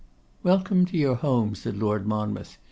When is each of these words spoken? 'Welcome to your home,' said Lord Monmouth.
'Welcome 0.41 0.85
to 0.87 0.97
your 0.97 1.13
home,' 1.13 1.53
said 1.53 1.77
Lord 1.77 2.07
Monmouth. 2.07 2.57